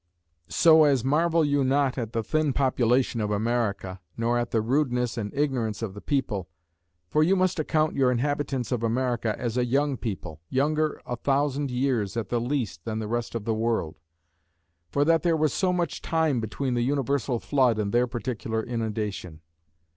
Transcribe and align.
"So 0.49 0.85
as 0.85 1.03
marvel 1.05 1.45
you 1.45 1.63
not 1.63 1.95
at 1.95 2.11
the 2.11 2.23
thin 2.23 2.53
population 2.53 3.21
of 3.21 3.29
America, 3.29 3.99
nor 4.17 4.39
at 4.39 4.49
the 4.49 4.59
rudeness 4.59 5.15
and 5.15 5.31
ignorance 5.31 5.83
of 5.83 5.93
the 5.93 6.01
people; 6.01 6.49
for 7.07 7.21
you 7.21 7.35
must 7.35 7.59
account 7.59 7.93
your 7.93 8.11
inhabitants 8.11 8.71
of 8.71 8.81
America 8.81 9.35
as 9.37 9.57
a 9.57 9.63
young 9.67 9.97
people; 9.97 10.41
younger 10.49 10.99
a 11.05 11.17
thousand 11.17 11.69
years, 11.69 12.17
at 12.17 12.29
the 12.29 12.41
least, 12.41 12.83
than 12.83 12.97
the 12.97 13.07
rest 13.07 13.35
of 13.35 13.45
the 13.45 13.53
world: 13.53 13.99
for 14.89 15.05
that 15.05 15.21
there 15.21 15.37
was 15.37 15.53
so 15.53 15.71
much 15.71 16.01
time 16.01 16.39
between 16.39 16.73
the 16.73 16.81
universal 16.81 17.39
flood 17.39 17.77
and 17.77 17.91
their 17.93 18.07
particular 18.07 18.63
inundation. 18.63 19.41